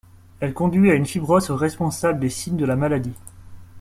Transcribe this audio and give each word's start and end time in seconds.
Elle 0.39 0.55
conduit 0.55 0.89
à 0.89 0.95
une 0.95 1.05
fibrose 1.05 1.51
responsable 1.51 2.19
des 2.19 2.31
signes 2.31 2.57
de 2.57 2.65
la 2.65 2.75
maladie. 2.75 3.13